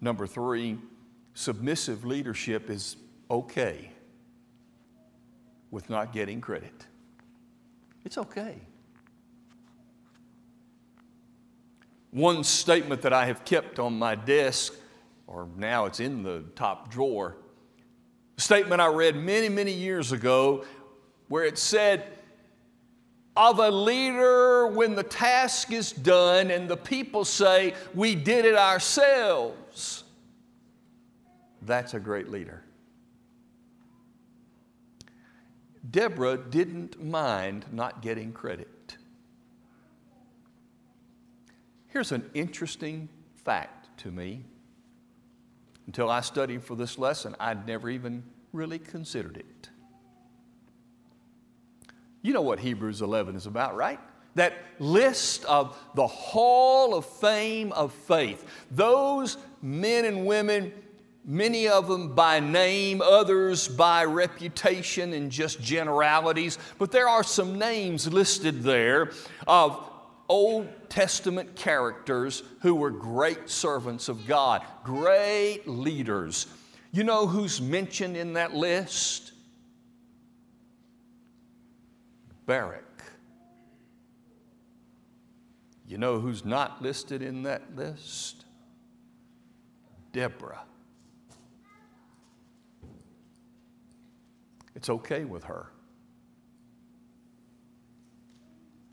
Number 0.00 0.26
three, 0.26 0.78
submissive 1.34 2.04
leadership 2.04 2.68
is 2.68 2.96
okay 3.30 3.90
with 5.70 5.88
not 5.88 6.12
getting 6.12 6.40
credit. 6.40 6.86
It's 8.04 8.18
okay. 8.18 8.60
One 12.16 12.44
statement 12.44 13.02
that 13.02 13.12
I 13.12 13.26
have 13.26 13.44
kept 13.44 13.78
on 13.78 13.98
my 13.98 14.14
desk, 14.14 14.72
or 15.26 15.50
now 15.54 15.84
it's 15.84 16.00
in 16.00 16.22
the 16.22 16.44
top 16.54 16.90
drawer, 16.90 17.36
a 18.38 18.40
statement 18.40 18.80
I 18.80 18.86
read 18.86 19.16
many, 19.16 19.50
many 19.50 19.74
years 19.74 20.12
ago 20.12 20.64
where 21.28 21.44
it 21.44 21.58
said, 21.58 22.06
of 23.36 23.58
a 23.58 23.70
leader 23.70 24.66
when 24.68 24.94
the 24.94 25.02
task 25.02 25.72
is 25.72 25.92
done 25.92 26.50
and 26.50 26.70
the 26.70 26.76
people 26.78 27.22
say, 27.22 27.74
We 27.94 28.14
did 28.14 28.46
it 28.46 28.56
ourselves. 28.56 30.04
That's 31.60 31.92
a 31.92 32.00
great 32.00 32.30
leader. 32.30 32.64
Deborah 35.90 36.38
didn't 36.38 37.04
mind 37.04 37.66
not 37.72 38.00
getting 38.00 38.32
credit. 38.32 38.96
Here's 41.88 42.12
an 42.12 42.28
interesting 42.34 43.08
fact 43.44 43.98
to 44.00 44.10
me. 44.10 44.44
Until 45.86 46.10
I 46.10 46.20
studied 46.20 46.64
for 46.64 46.74
this 46.74 46.98
lesson, 46.98 47.36
I'd 47.38 47.66
never 47.66 47.88
even 47.88 48.24
really 48.52 48.78
considered 48.78 49.36
it. 49.36 49.70
You 52.22 52.32
know 52.32 52.42
what 52.42 52.58
Hebrews 52.58 53.02
11 53.02 53.36
is 53.36 53.46
about, 53.46 53.76
right? 53.76 54.00
That 54.34 54.54
list 54.80 55.44
of 55.44 55.78
the 55.94 56.06
hall 56.06 56.94
of 56.94 57.06
fame 57.06 57.72
of 57.72 57.92
faith. 57.92 58.44
Those 58.70 59.38
men 59.62 60.04
and 60.04 60.26
women, 60.26 60.72
many 61.24 61.68
of 61.68 61.86
them 61.86 62.14
by 62.14 62.40
name, 62.40 63.00
others 63.00 63.68
by 63.68 64.04
reputation 64.04 65.12
and 65.12 65.30
just 65.30 65.60
generalities, 65.60 66.58
but 66.78 66.90
there 66.90 67.08
are 67.08 67.22
some 67.22 67.58
names 67.58 68.12
listed 68.12 68.64
there 68.64 69.12
of 69.46 69.85
Old 70.28 70.68
Testament 70.88 71.54
characters 71.54 72.42
who 72.60 72.74
were 72.74 72.90
great 72.90 73.48
servants 73.48 74.08
of 74.08 74.26
God, 74.26 74.62
great 74.82 75.62
leaders. 75.66 76.46
You 76.92 77.04
know 77.04 77.26
who's 77.26 77.60
mentioned 77.60 78.16
in 78.16 78.32
that 78.34 78.54
list? 78.54 79.32
Barak. 82.46 82.82
You 85.86 85.98
know 85.98 86.18
who's 86.18 86.44
not 86.44 86.82
listed 86.82 87.22
in 87.22 87.44
that 87.44 87.76
list? 87.76 88.44
Deborah. 90.12 90.64
It's 94.74 94.90
okay 94.90 95.24
with 95.24 95.44
her. 95.44 95.70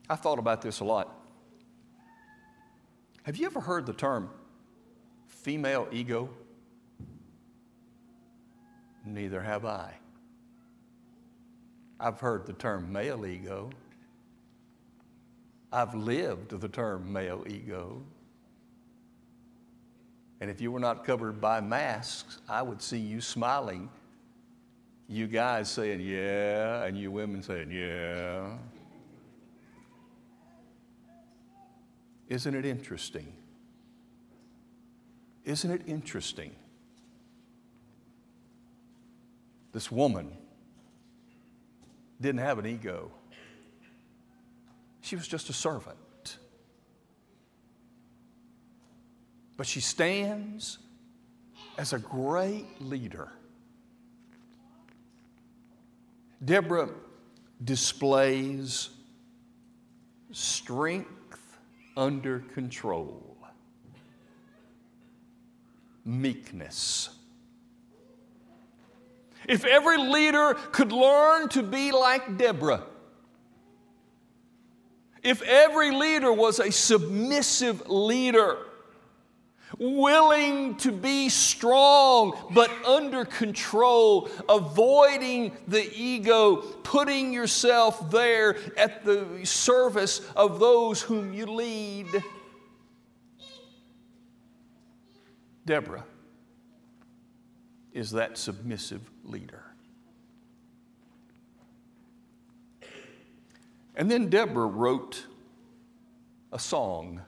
I 0.10 0.16
thought 0.16 0.40
about 0.40 0.62
this 0.62 0.80
a 0.80 0.86
lot. 0.86 1.23
Have 3.24 3.38
you 3.38 3.46
ever 3.46 3.62
heard 3.62 3.86
the 3.86 3.94
term 3.94 4.30
female 5.28 5.88
ego? 5.92 6.30
Neither 9.06 9.42
have 9.42 9.66
I. 9.66 9.94
I've 12.00 12.20
heard 12.20 12.46
the 12.46 12.54
term 12.54 12.92
male 12.92 13.26
ego. 13.26 13.70
I've 15.72 15.96
lived 15.96 16.60
the 16.60 16.68
term 16.68 17.12
male 17.12 17.46
ego. 17.48 18.04
And 20.42 20.50
if 20.50 20.60
you 20.60 20.74
were 20.74 20.80
not 20.80 21.06
covered 21.06 21.40
by 21.40 21.62
masks, 21.62 22.40
I 22.50 22.62
would 22.62 22.82
see 22.82 23.00
you 23.00 23.22
smiling. 23.22 23.90
You 25.08 25.28
guys 25.28 25.70
saying, 25.70 26.02
yeah, 26.02 26.84
and 26.84 26.98
you 26.98 27.10
women 27.10 27.42
saying, 27.42 27.72
yeah. 27.72 28.58
Isn't 32.34 32.56
it 32.56 32.66
interesting? 32.66 33.32
Isn't 35.46 35.70
it 35.70 35.84
interesting? 35.86 36.56
This 39.72 39.92
woman 39.92 40.36
didn't 42.20 42.40
have 42.40 42.58
an 42.58 42.66
ego, 42.66 43.12
she 45.02 45.16
was 45.16 45.28
just 45.28 45.52
a 45.52 45.54
servant. 45.54 46.40
But 49.56 49.68
she 49.68 49.80
stands 49.80 50.80
as 51.78 51.94
a 51.94 52.00
great 52.00 52.66
leader. 52.82 53.32
Deborah 56.44 56.90
displays 57.64 58.90
strength 60.32 61.23
under 61.96 62.40
control, 62.54 63.38
meekness. 66.06 67.10
If 69.48 69.66
every 69.66 69.98
leader 69.98 70.54
could 70.72 70.92
learn 70.92 71.50
to 71.50 71.64
be 71.64 71.92
like 71.92 72.38
Deborah, 72.38 72.84
if 75.22 75.42
every 75.42 75.92
leader 75.92 76.32
was 76.32 76.60
a 76.60 76.72
submissive 76.72 77.90
leader, 77.90 78.58
willing 79.80 80.76
to 80.78 80.92
be 80.92 81.30
strong 81.30 82.38
but 82.52 82.72
under 82.86 83.26
control, 83.26 84.30
avoiding 84.48 85.52
the 85.68 85.90
ego, 85.96 86.58
putting 86.84 87.34
yourself 87.34 88.12
there 88.12 88.58
at 88.78 89.04
the 89.04 89.46
service 89.46 90.22
of 90.36 90.60
those 90.60 91.02
whom 91.02 91.34
you 91.34 91.46
lead. 91.46 92.08
Deborah 95.66 96.06
is 97.94 98.12
that 98.12 98.38
submissive 98.38 99.02
leader. 99.24 99.64
And 103.96 104.10
then 104.10 104.30
Deborah 104.30 104.66
wrote 104.66 105.26
a 106.52 106.60
song 106.60 107.22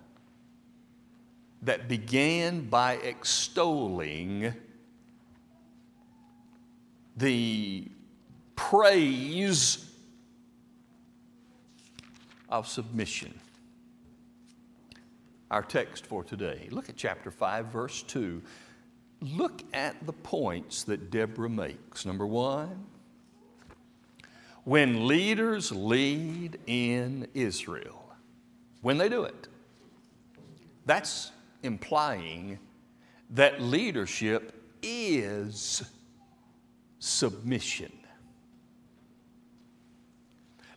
that 1.66 1.88
began 1.88 2.62
by 2.62 2.94
extolling 2.98 4.54
the 7.18 7.88
praise 8.56 9.90
of 12.50 12.68
submission. 12.68 13.34
Our 15.50 15.64
text 15.64 16.06
for 16.06 16.24
today, 16.24 16.68
look 16.72 16.90
at 16.90 16.96
chapter 16.96 17.32
5, 17.32 17.66
verse 17.68 18.04
2. 18.04 18.42
Look 19.22 19.64
at 19.74 20.06
the 20.06 20.14
points 20.14 20.84
that 20.84 21.10
Deborah 21.10 21.50
makes. 21.50 22.06
Number 22.06 22.28
one, 22.28 22.86
when 24.66 25.08
leaders 25.08 25.72
lead 25.72 26.60
in 26.68 27.28
Israel, 27.34 28.16
when 28.82 28.98
they 28.98 29.10
do 29.10 29.24
it, 29.24 29.48
that's 30.86 31.32
implying 31.66 32.60
that 33.32 33.62
leadership 33.62 34.54
is 34.82 35.84
submission. 37.00 37.92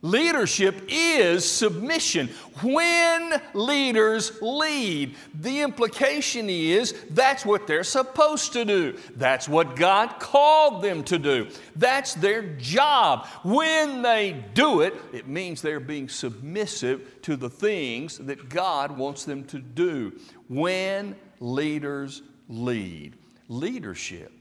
Leadership 0.03 0.85
is 0.89 1.49
submission. 1.49 2.29
When 2.63 3.41
leaders 3.53 4.41
lead, 4.41 5.17
the 5.35 5.61
implication 5.63 6.49
is 6.49 6.95
that's 7.11 7.45
what 7.45 7.67
they're 7.67 7.85
supposed 7.85 8.53
to 8.53 8.65
do. 8.65 8.97
That's 9.17 9.49
what 9.49 9.75
God 9.75 10.21
called 10.21 10.83
them 10.83 11.03
to 11.05 11.19
do. 11.19 11.49
That's 11.75 12.15
their 12.15 12.43
job. 12.43 13.27
When 13.43 14.03
they 14.03 14.45
do 14.55 14.83
it, 14.83 14.95
it 15.13 15.27
means 15.27 15.63
they're 15.63 15.81
being 15.81 16.09
submissive 16.09 17.21
to 17.23 17.37
the 17.37 17.51
things 17.51 18.19
that 18.19 18.49
God 18.49 18.97
wants 18.97 19.25
them 19.25 19.45
to 19.47 19.59
do. 19.59 20.13
When 20.49 21.17
leaders 21.41 22.23
lead, 22.49 23.17
leadership, 23.49 24.33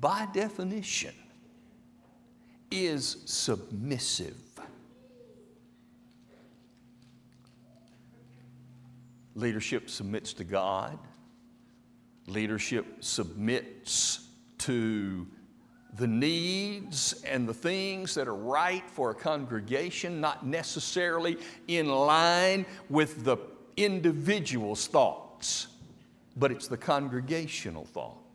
by 0.00 0.26
definition, 0.32 1.14
is 2.84 3.16
submissive. 3.24 4.36
Leadership 9.34 9.88
submits 9.90 10.32
to 10.34 10.44
God. 10.44 10.98
Leadership 12.26 12.86
submits 13.00 14.28
to 14.58 15.26
the 15.98 16.06
needs 16.06 17.22
and 17.24 17.48
the 17.48 17.54
things 17.54 18.14
that 18.14 18.28
are 18.28 18.34
right 18.34 18.88
for 18.90 19.10
a 19.10 19.14
congregation, 19.14 20.20
not 20.20 20.46
necessarily 20.46 21.38
in 21.68 21.88
line 21.88 22.66
with 22.90 23.24
the 23.24 23.36
individual's 23.76 24.86
thoughts, 24.86 25.68
but 26.36 26.50
it's 26.50 26.68
the 26.68 26.76
congregational 26.76 27.84
thought. 27.84 28.25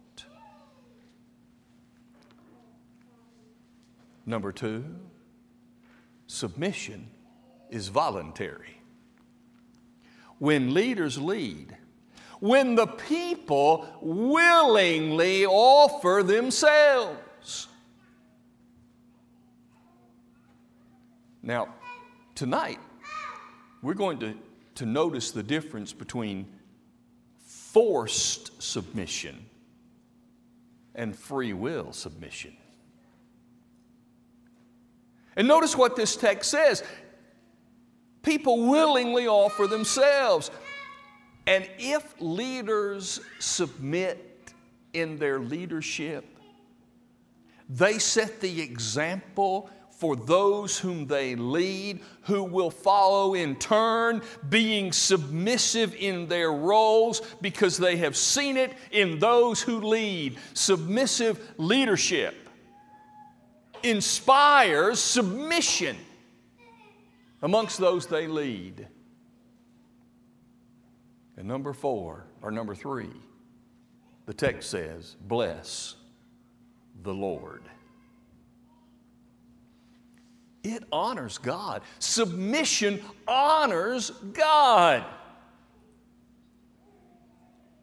Number 4.25 4.51
two, 4.51 4.85
submission 6.27 7.09
is 7.69 7.87
voluntary. 7.87 8.81
When 10.37 10.73
leaders 10.73 11.17
lead, 11.19 11.75
when 12.39 12.75
the 12.75 12.87
people 12.87 13.87
willingly 14.01 15.45
offer 15.45 16.23
themselves. 16.23 17.67
Now, 21.43 21.73
tonight, 22.35 22.79
we're 23.81 23.93
going 23.93 24.19
to, 24.19 24.35
to 24.75 24.85
notice 24.85 25.31
the 25.31 25.43
difference 25.43 25.93
between 25.93 26.47
forced 27.37 28.61
submission 28.61 29.45
and 30.95 31.15
free 31.15 31.53
will 31.53 31.93
submission. 31.93 32.57
And 35.35 35.47
notice 35.47 35.75
what 35.75 35.95
this 35.95 36.15
text 36.15 36.51
says 36.51 36.83
people 38.21 38.67
willingly 38.69 39.27
offer 39.27 39.67
themselves. 39.67 40.51
And 41.47 41.67
if 41.79 42.13
leaders 42.19 43.19
submit 43.39 44.53
in 44.93 45.17
their 45.17 45.39
leadership, 45.39 46.25
they 47.67 47.97
set 47.97 48.41
the 48.41 48.61
example 48.61 49.69
for 49.89 50.15
those 50.15 50.79
whom 50.79 51.07
they 51.07 51.35
lead, 51.35 52.01
who 52.23 52.43
will 52.43 52.71
follow 52.71 53.35
in 53.35 53.55
turn, 53.55 54.21
being 54.49 54.91
submissive 54.91 55.93
in 55.95 56.27
their 56.27 56.51
roles 56.51 57.21
because 57.39 57.77
they 57.77 57.97
have 57.97 58.17
seen 58.17 58.57
it 58.57 58.73
in 58.91 59.19
those 59.19 59.61
who 59.61 59.79
lead. 59.79 60.37
Submissive 60.53 61.53
leadership 61.57 62.40
inspires 63.83 64.99
submission 64.99 65.97
amongst 67.41 67.79
those 67.79 68.07
they 68.07 68.27
lead. 68.27 68.87
And 71.37 71.47
number 71.47 71.73
four, 71.73 72.25
or 72.41 72.51
number 72.51 72.75
three, 72.75 73.09
the 74.25 74.33
text 74.33 74.69
says, 74.69 75.15
Bless 75.21 75.95
the 77.03 77.13
Lord. 77.13 77.63
It 80.63 80.83
honors 80.91 81.37
God. 81.39 81.81
Submission 81.97 83.01
honors 83.27 84.11
God. 84.33 85.03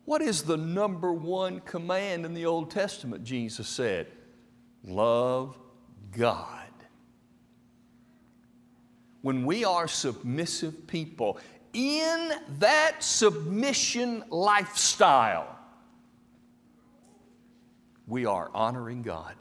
What 0.05 0.23
is 0.23 0.43
the 0.43 0.57
number 0.57 1.13
one 1.13 1.61
command 1.61 2.25
in 2.25 2.33
the 2.33 2.47
Old 2.47 2.71
Testament? 2.71 3.25
Jesus 3.25 3.69
said, 3.69 4.07
Love 4.85 5.59
God. 6.17 6.55
When 9.23 9.45
we 9.45 9.65
are 9.65 9.89
submissive 9.89 10.87
people, 10.87 11.39
in 11.73 12.33
that 12.59 13.03
submission 13.03 14.25
lifestyle, 14.31 15.59
we 18.07 18.25
are 18.25 18.51
honoring 18.55 19.03
God. 19.03 19.35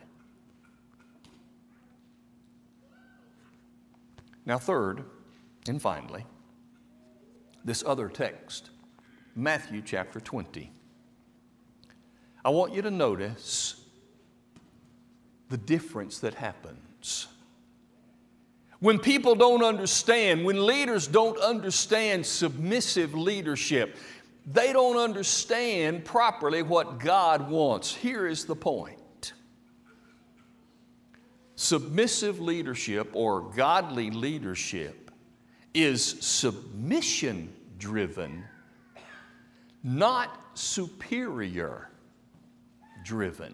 Now, 4.46 4.58
third, 4.58 5.04
and 5.68 5.82
finally, 5.82 6.26
this 7.66 7.84
other 7.86 8.08
text, 8.08 8.70
Matthew 9.36 9.82
chapter 9.82 10.20
20. 10.20 10.72
I 12.46 12.50
want 12.50 12.74
you 12.74 12.82
to 12.82 12.92
notice 12.92 13.84
the 15.50 15.58
difference 15.58 16.20
that 16.20 16.34
happens. 16.34 17.28
When 18.80 19.00
people 19.00 19.36
don't 19.36 19.64
understand, 19.64 20.46
when 20.46 20.66
leaders 20.66 21.08
don't 21.08 21.40
understand 21.40 22.26
submissive 22.26 23.16
leadership, 23.16 23.96
they 24.46 24.72
don't 24.72 24.98
understand 24.98 26.06
properly 26.06 26.62
what 26.62 27.00
God 27.00 27.50
wants. 27.50 27.94
Here 27.94 28.28
is 28.28 28.46
the 28.46 28.56
point 28.56 28.98
submissive 31.58 32.40
leadership 32.40 33.10
or 33.14 33.42
godly 33.42 34.12
leadership 34.12 35.10
is 35.74 36.04
submission 36.04 37.52
driven, 37.80 38.44
not 39.84 40.40
superior 40.54 41.90
driven. 43.04 43.54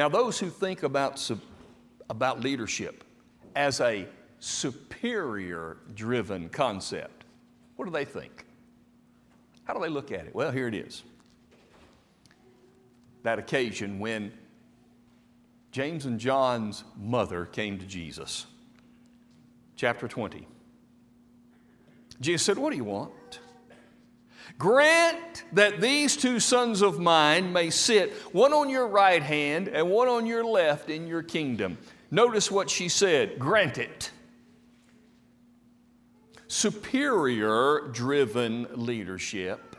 Now, 0.00 0.08
those 0.08 0.38
who 0.38 0.48
think 0.48 0.82
about, 0.82 1.30
about 2.08 2.40
leadership 2.40 3.04
as 3.54 3.82
a 3.82 4.06
superior 4.38 5.76
driven 5.94 6.48
concept, 6.48 7.24
what 7.76 7.84
do 7.84 7.90
they 7.90 8.06
think? 8.06 8.46
How 9.64 9.74
do 9.74 9.80
they 9.80 9.90
look 9.90 10.10
at 10.10 10.20
it? 10.20 10.34
Well, 10.34 10.52
here 10.52 10.68
it 10.68 10.74
is. 10.74 11.02
That 13.24 13.38
occasion 13.38 13.98
when 13.98 14.32
James 15.70 16.06
and 16.06 16.18
John's 16.18 16.82
mother 16.96 17.44
came 17.44 17.78
to 17.78 17.84
Jesus. 17.84 18.46
Chapter 19.76 20.08
20. 20.08 20.48
Jesus 22.22 22.42
said, 22.42 22.56
What 22.56 22.70
do 22.70 22.76
you 22.78 22.84
want? 22.84 23.40
Grant 24.60 25.44
that 25.54 25.80
these 25.80 26.18
two 26.18 26.38
sons 26.38 26.82
of 26.82 26.98
mine 26.98 27.50
may 27.50 27.70
sit, 27.70 28.12
one 28.32 28.52
on 28.52 28.68
your 28.68 28.86
right 28.86 29.22
hand 29.22 29.68
and 29.68 29.88
one 29.88 30.06
on 30.06 30.26
your 30.26 30.44
left 30.44 30.90
in 30.90 31.06
your 31.06 31.22
kingdom. 31.22 31.78
Notice 32.10 32.50
what 32.50 32.68
she 32.68 32.90
said 32.90 33.38
grant 33.38 33.78
it. 33.78 34.10
Superior 36.46 37.88
driven 37.92 38.66
leadership 38.74 39.76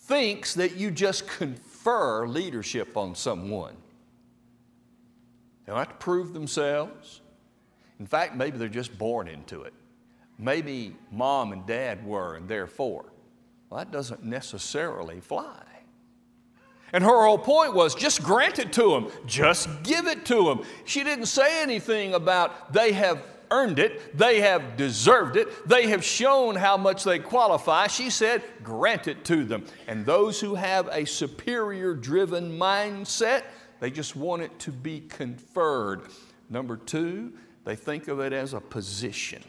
thinks 0.00 0.54
that 0.54 0.74
you 0.74 0.90
just 0.90 1.28
confer 1.28 2.26
leadership 2.26 2.96
on 2.96 3.14
someone. 3.14 3.76
They 5.64 5.70
don't 5.70 5.78
have 5.78 5.90
to 5.90 5.94
prove 5.94 6.32
themselves. 6.32 7.20
In 8.00 8.06
fact, 8.06 8.34
maybe 8.34 8.58
they're 8.58 8.68
just 8.68 8.98
born 8.98 9.28
into 9.28 9.62
it. 9.62 9.74
Maybe 10.36 10.96
mom 11.12 11.52
and 11.52 11.64
dad 11.64 12.04
were, 12.04 12.34
and 12.34 12.48
therefore. 12.48 13.04
Well, 13.70 13.78
that 13.78 13.92
doesn't 13.92 14.24
necessarily 14.24 15.20
fly. 15.20 15.62
And 16.92 17.04
her 17.04 17.24
whole 17.24 17.38
point 17.38 17.72
was 17.72 17.94
just 17.94 18.20
grant 18.22 18.58
it 18.58 18.72
to 18.72 18.90
them, 18.90 19.08
just 19.24 19.68
give 19.84 20.08
it 20.08 20.24
to 20.26 20.44
them. 20.44 20.64
She 20.84 21.04
didn't 21.04 21.26
say 21.26 21.62
anything 21.62 22.14
about 22.14 22.72
they 22.72 22.92
have 22.92 23.22
earned 23.52 23.78
it, 23.78 24.16
they 24.16 24.40
have 24.40 24.76
deserved 24.76 25.36
it, 25.36 25.68
they 25.68 25.88
have 25.88 26.04
shown 26.04 26.56
how 26.56 26.76
much 26.76 27.04
they 27.04 27.18
qualify. 27.20 27.86
She 27.86 28.10
said, 28.10 28.42
grant 28.62 29.06
it 29.06 29.24
to 29.26 29.44
them. 29.44 29.64
And 29.86 30.04
those 30.04 30.40
who 30.40 30.56
have 30.56 30.88
a 30.88 31.04
superior 31.04 31.94
driven 31.94 32.58
mindset, 32.58 33.42
they 33.78 33.90
just 33.90 34.16
want 34.16 34.42
it 34.42 34.58
to 34.60 34.72
be 34.72 35.00
conferred. 35.00 36.02
Number 36.48 36.76
two, 36.76 37.32
they 37.64 37.76
think 37.76 38.08
of 38.08 38.18
it 38.18 38.32
as 38.32 38.52
a 38.52 38.60
position. 38.60 39.42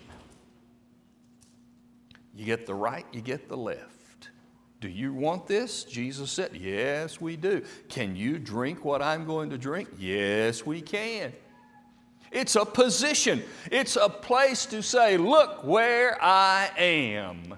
You 2.36 2.46
get 2.46 2.68
the 2.68 2.76
right, 2.76 3.06
you 3.12 3.22
get 3.22 3.50
the 3.50 3.58
left. 3.58 4.01
Do 4.82 4.89
you 4.89 5.13
want 5.13 5.46
this? 5.46 5.84
Jesus 5.84 6.32
said, 6.32 6.56
Yes, 6.56 7.22
we 7.22 7.38
do. 7.38 7.62
Can 7.88 8.15
you 8.15 8.39
drink 8.39 8.84
what 8.84 9.02
I'm 9.02 9.26
going 9.26 9.52
to 9.52 9.58
drink? 9.58 9.88
Yes, 9.98 10.65
we 10.65 10.82
can. 10.82 11.32
It's 12.32 12.56
a 12.56 12.65
position, 12.65 13.44
it's 13.72 13.96
a 13.96 14.10
place 14.10 14.65
to 14.67 14.82
say, 14.82 15.17
Look 15.17 15.63
where 15.63 16.17
I 16.22 16.72
am. 16.78 17.58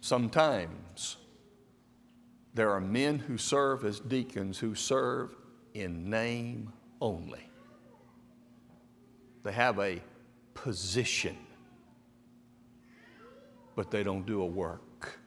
Sometimes 0.00 1.16
there 2.54 2.70
are 2.70 2.80
men 2.80 3.18
who 3.18 3.36
serve 3.36 3.84
as 3.84 4.00
deacons 4.00 4.58
who 4.58 4.74
serve 4.74 5.34
in 5.74 6.08
name 6.08 6.72
only. 7.00 7.50
They 9.42 9.52
have 9.52 9.78
a 9.78 10.00
position 10.54 11.36
but 13.74 13.90
they 13.90 14.02
don't 14.02 14.26
do 14.26 14.42
a 14.42 14.46
work. 14.46 15.18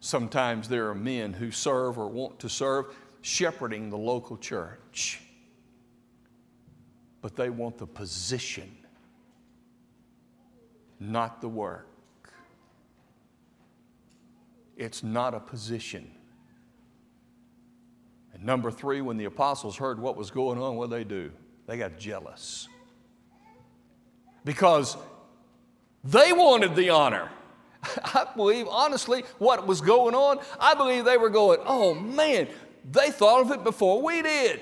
Sometimes 0.00 0.68
there 0.68 0.88
are 0.90 0.94
men 0.94 1.32
who 1.32 1.50
serve 1.50 1.98
or 1.98 2.08
want 2.08 2.38
to 2.40 2.48
serve 2.48 2.94
shepherding 3.22 3.88
the 3.88 3.96
local 3.96 4.36
church, 4.36 5.20
but 7.22 7.36
they 7.36 7.48
want 7.48 7.78
the 7.78 7.86
position, 7.86 8.70
not 11.00 11.40
the 11.40 11.48
work. 11.48 11.88
It's 14.76 15.02
not 15.02 15.32
a 15.32 15.40
position. 15.40 16.10
And 18.34 18.44
number 18.44 18.70
three, 18.70 19.00
when 19.00 19.16
the 19.16 19.24
apostles 19.24 19.76
heard 19.76 19.98
what 19.98 20.16
was 20.16 20.30
going 20.30 20.60
on, 20.60 20.76
what 20.76 20.90
did 20.90 20.98
they 20.98 21.04
do? 21.04 21.30
They 21.66 21.78
got 21.78 21.96
jealous. 21.96 22.68
Because 24.44 24.98
they 26.04 26.32
wanted 26.32 26.76
the 26.76 26.90
honor. 26.90 27.30
I 28.04 28.26
believe, 28.36 28.68
honestly, 28.68 29.24
what 29.38 29.66
was 29.66 29.80
going 29.80 30.14
on, 30.14 30.38
I 30.60 30.74
believe 30.74 31.04
they 31.04 31.16
were 31.16 31.30
going, 31.30 31.60
oh 31.64 31.94
man, 31.94 32.48
they 32.90 33.10
thought 33.10 33.40
of 33.42 33.50
it 33.50 33.64
before 33.64 34.02
we 34.02 34.22
did. 34.22 34.60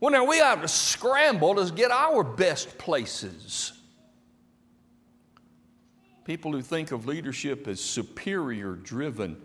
Well, 0.00 0.10
now 0.10 0.24
we 0.24 0.38
have 0.38 0.62
to 0.62 0.68
scramble 0.68 1.54
to 1.56 1.70
get 1.72 1.90
our 1.90 2.24
best 2.24 2.78
places. 2.78 3.72
People 6.24 6.52
who 6.52 6.62
think 6.62 6.90
of 6.90 7.06
leadership 7.06 7.68
as 7.68 7.80
superior 7.80 8.72
driven 8.72 9.36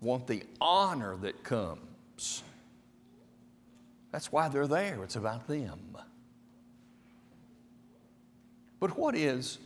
want 0.00 0.26
the 0.26 0.42
honor 0.60 1.16
that 1.16 1.42
comes. 1.42 2.42
That's 4.12 4.30
why 4.30 4.48
they're 4.48 4.66
there. 4.66 5.02
It's 5.04 5.16
about 5.16 5.46
them. 5.46 5.96
But 8.80 8.96
what 8.98 9.16
is 9.16 9.58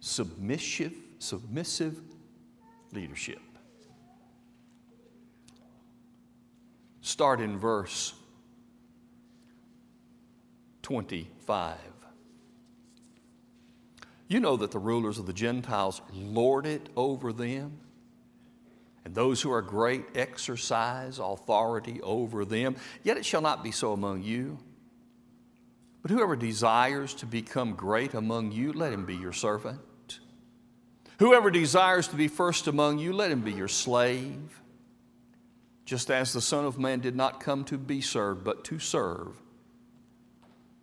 submissive, 0.00 0.94
submissive 1.18 2.00
leadership? 2.92 3.40
Start 7.02 7.40
in 7.40 7.58
verse 7.58 8.14
25. 10.82 11.76
You 14.28 14.38
know 14.38 14.56
that 14.58 14.70
the 14.70 14.78
rulers 14.78 15.18
of 15.18 15.26
the 15.26 15.32
Gentiles 15.32 16.00
lord 16.12 16.64
it 16.64 16.88
over 16.96 17.32
them, 17.32 17.80
and 19.04 19.14
those 19.14 19.42
who 19.42 19.50
are 19.50 19.62
great 19.62 20.04
exercise 20.14 21.18
authority 21.18 22.00
over 22.02 22.44
them. 22.44 22.76
Yet 23.02 23.16
it 23.16 23.24
shall 23.24 23.40
not 23.40 23.64
be 23.64 23.72
so 23.72 23.92
among 23.92 24.22
you. 24.22 24.58
But 26.02 26.10
whoever 26.10 26.36
desires 26.36 27.14
to 27.14 27.26
become 27.26 27.74
great 27.74 28.14
among 28.14 28.52
you, 28.52 28.72
let 28.72 28.92
him 28.92 29.04
be 29.04 29.16
your 29.16 29.32
servant. 29.32 29.80
Whoever 31.18 31.50
desires 31.50 32.08
to 32.08 32.16
be 32.16 32.28
first 32.28 32.66
among 32.66 32.98
you, 32.98 33.12
let 33.12 33.30
him 33.30 33.42
be 33.42 33.52
your 33.52 33.68
slave. 33.68 34.62
Just 35.84 36.10
as 36.10 36.32
the 36.32 36.40
Son 36.40 36.64
of 36.64 36.78
Man 36.78 37.00
did 37.00 37.14
not 37.14 37.40
come 37.40 37.64
to 37.64 37.76
be 37.76 38.00
served, 38.00 38.44
but 38.44 38.64
to 38.64 38.78
serve, 38.78 39.36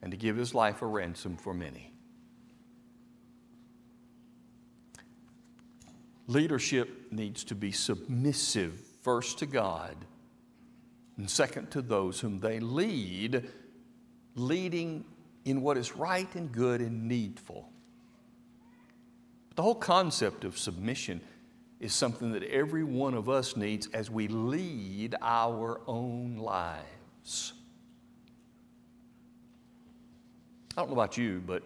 and 0.02 0.12
to 0.12 0.18
give 0.18 0.36
his 0.36 0.54
life 0.54 0.82
a 0.82 0.86
ransom 0.86 1.38
for 1.38 1.54
many. 1.54 1.92
Leadership 6.28 7.12
needs 7.12 7.44
to 7.46 7.56
be 7.56 7.72
submissive, 7.72 8.80
first 9.02 9.40
to 9.40 9.46
God, 9.46 9.96
and 11.16 11.30
second 11.30 11.72
to 11.72 11.82
those 11.82 12.20
whom 12.20 12.40
they 12.40 12.60
lead, 12.60 13.50
leading 14.38 15.04
in 15.46 15.62
what 15.62 15.78
is 15.78 15.96
right 15.96 16.34
and 16.36 16.52
good 16.52 16.80
and 16.80 17.08
needful. 17.08 17.70
But 19.50 19.58
The 19.58 19.64
whole 19.64 19.76
concept 19.76 20.46
of 20.46 20.58
submission 20.58 21.20
is 21.80 21.92
something 21.94 22.32
that 22.34 22.44
every 22.44 22.84
one 22.84 23.16
of 23.16 23.28
us 23.28 23.58
needs 23.58 23.88
as 23.94 24.10
we 24.10 24.28
lead 24.28 25.16
our 25.22 25.82
own 25.88 26.38
lives. 26.38 27.54
I 30.76 30.82
don't 30.82 30.90
know 30.90 30.94
about 30.94 31.18
you, 31.18 31.42
but 31.44 31.64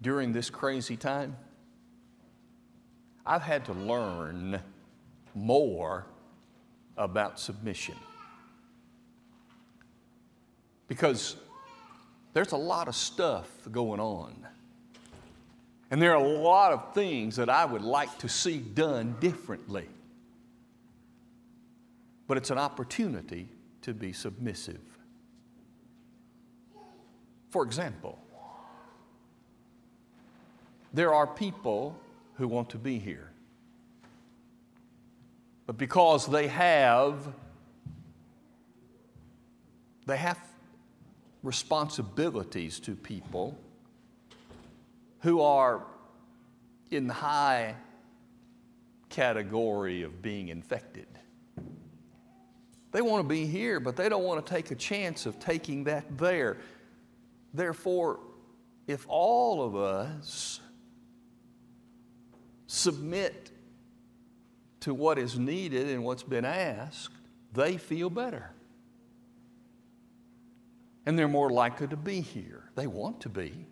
during 0.00 0.32
this 0.32 0.48
crazy 0.48 0.96
time, 0.96 1.36
I've 3.26 3.42
had 3.42 3.66
to 3.66 3.74
learn 3.74 4.58
more 5.34 6.06
about 6.96 7.38
submission. 7.38 7.94
Because 10.88 11.36
there's 12.32 12.52
a 12.52 12.56
lot 12.56 12.88
of 12.88 12.94
stuff 12.94 13.48
going 13.70 14.00
on. 14.00 14.34
And 15.90 16.02
there 16.02 16.12
are 16.12 16.22
a 16.22 16.28
lot 16.28 16.72
of 16.72 16.94
things 16.94 17.36
that 17.36 17.48
I 17.48 17.64
would 17.64 17.82
like 17.82 18.18
to 18.18 18.28
see 18.28 18.58
done 18.58 19.16
differently. 19.20 19.86
But 22.26 22.36
it's 22.36 22.50
an 22.50 22.58
opportunity 22.58 23.48
to 23.82 23.94
be 23.94 24.12
submissive. 24.12 24.80
For 27.50 27.62
example, 27.64 28.18
there 30.92 31.14
are 31.14 31.26
people 31.26 31.98
who 32.34 32.46
want 32.46 32.70
to 32.70 32.78
be 32.78 32.98
here. 32.98 33.30
But 35.66 35.78
because 35.78 36.26
they 36.26 36.48
have 36.48 37.32
they 40.06 40.16
have 40.16 40.38
responsibilities 41.42 42.80
to 42.80 42.94
people 42.94 43.58
who 45.20 45.40
are 45.40 45.84
in 46.90 47.06
the 47.06 47.14
high 47.14 47.74
category 49.08 50.02
of 50.02 50.22
being 50.22 50.48
infected. 50.48 51.06
They 52.92 53.02
want 53.02 53.22
to 53.22 53.28
be 53.28 53.46
here, 53.46 53.80
but 53.80 53.96
they 53.96 54.08
don't 54.08 54.24
want 54.24 54.44
to 54.44 54.54
take 54.54 54.70
a 54.70 54.74
chance 54.74 55.26
of 55.26 55.38
taking 55.38 55.84
that 55.84 56.16
there. 56.16 56.58
Therefore, 57.52 58.20
if 58.86 59.04
all 59.08 59.62
of 59.62 59.76
us 59.76 60.60
submit 62.66 63.50
to 64.80 64.94
what 64.94 65.18
is 65.18 65.38
needed 65.38 65.88
and 65.88 66.04
what's 66.04 66.22
been 66.22 66.44
asked, 66.44 67.12
they 67.52 67.76
feel 67.76 68.08
better. 68.08 68.50
And 71.08 71.18
they're 71.18 71.26
more 71.26 71.48
likely 71.48 71.88
to 71.88 71.96
be 71.96 72.20
here. 72.20 72.70
They 72.74 72.86
want 72.86 73.22
to 73.22 73.30
be. 73.30 73.66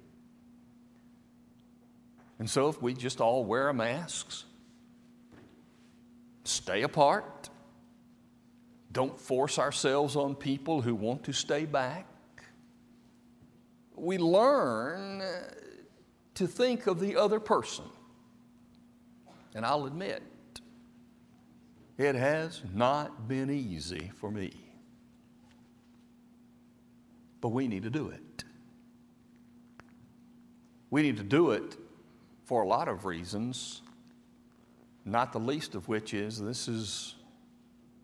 And 2.39 2.49
so, 2.49 2.69
if 2.69 2.81
we 2.81 2.95
just 2.95 3.21
all 3.21 3.45
wear 3.45 3.71
masks, 3.73 4.45
stay 6.45 6.83
apart, 6.83 7.51
don't 8.91 9.21
force 9.21 9.59
ourselves 9.59 10.17
on 10.17 10.35
people 10.35 10.81
who 10.81 10.95
want 10.95 11.25
to 11.25 11.33
stay 11.33 11.67
back, 11.67 12.07
we 13.95 14.17
learn 14.17 15.21
uh, 15.21 15.51
to 16.35 16.47
think 16.47 16.87
of 16.87 17.01
the 17.01 17.17
other 17.17 17.41
person 17.41 17.85
and 19.57 19.65
I'll 19.65 19.87
admit, 19.87 20.23
it 21.97 22.15
has 22.15 22.61
not 22.75 23.27
been 23.27 23.51
easy 23.51 24.13
for 24.15 24.31
me. 24.31 24.66
But 27.47 27.53
we 27.53 27.69
need 27.69 27.85
to 27.85 27.91
do 27.91 28.09
it. 28.09 28.43
We 30.91 31.03
need 31.03 31.17
to 31.19 31.23
do 31.23 31.53
it 31.53 31.77
for 32.45 32.63
a 32.63 32.67
lot 32.67 32.89
of 32.89 33.05
reasons, 33.05 33.83
not 35.05 35.33
the 35.33 35.39
least 35.39 35.77
of 35.77 35.87
which 35.87 36.13
is 36.13 36.41
this 36.41 36.67
is 36.67 37.15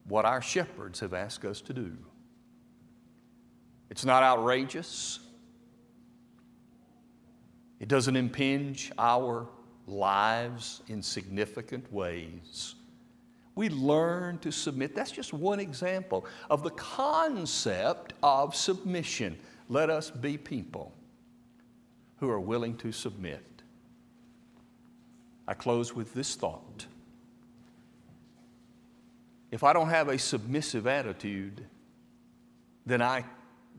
what 0.06 0.24
our 0.24 0.40
shepherds 0.40 1.00
have 1.00 1.12
asked 1.12 1.44
us 1.44 1.60
to 1.62 1.72
do. 1.72 1.96
It's 3.90 4.04
not 4.04 4.22
outrageous. 4.22 5.18
It 7.80 7.88
doesn't 7.88 8.14
impinge 8.14 8.92
our 8.96 9.48
lives 9.88 10.82
in 10.86 11.02
significant 11.02 11.92
ways. 11.92 12.76
We 13.54 13.68
learn 13.68 14.38
to 14.38 14.50
submit. 14.50 14.94
That's 14.94 15.10
just 15.10 15.32
one 15.32 15.60
example 15.60 16.26
of 16.48 16.62
the 16.62 16.70
concept 16.70 18.14
of 18.22 18.56
submission. 18.56 19.38
Let 19.68 19.90
us 19.90 20.10
be 20.10 20.38
people 20.38 20.92
who 22.16 22.30
are 22.30 22.40
willing 22.40 22.76
to 22.78 22.92
submit. 22.92 23.44
I 25.46 25.54
close 25.54 25.94
with 25.94 26.14
this 26.14 26.34
thought. 26.34 26.86
If 29.50 29.64
I 29.64 29.74
don't 29.74 29.90
have 29.90 30.08
a 30.08 30.18
submissive 30.18 30.86
attitude, 30.86 31.66
then 32.86 33.02
I 33.02 33.24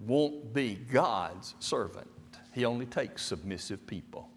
won't 0.06 0.54
be 0.54 0.76
God's 0.76 1.56
servant. 1.60 2.08
He 2.54 2.66
only 2.66 2.86
takes 2.86 3.24
submissive 3.24 3.88
people. 3.88 4.30